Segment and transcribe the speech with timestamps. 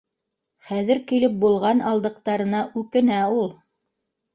[0.69, 3.51] Хәҙер килеп булған алдыҡтарына үкенә ул